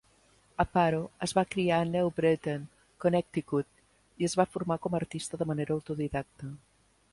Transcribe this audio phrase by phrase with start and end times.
[0.63, 2.65] Aparo es va criar a New Britain,
[3.05, 3.69] Connecticut,
[4.25, 6.55] i es va formar com a artista de manera autodidacta.